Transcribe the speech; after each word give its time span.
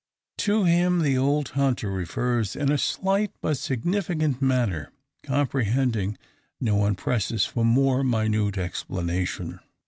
To 0.39 0.63
him 0.63 1.01
the 1.01 1.15
old 1.15 1.49
hunter 1.49 1.91
refers 1.91 2.55
in 2.55 2.71
a 2.71 2.77
slight 2.79 3.31
but 3.39 3.59
significant 3.59 4.41
manner. 4.41 4.91
Comprehending, 5.21 6.17
no 6.59 6.75
one 6.75 6.95
presses 6.95 7.45
for 7.45 7.63
more 7.63 8.03
minute 8.03 8.57
explanation. 8.57 9.59